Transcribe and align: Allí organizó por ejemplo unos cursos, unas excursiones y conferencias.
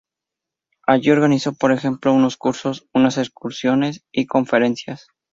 Allí 0.87 1.11
organizó 1.11 1.53
por 1.53 1.71
ejemplo 1.71 2.11
unos 2.11 2.35
cursos, 2.35 2.87
unas 2.91 3.19
excursiones 3.19 4.03
y 4.11 4.25
conferencias. 4.25 5.05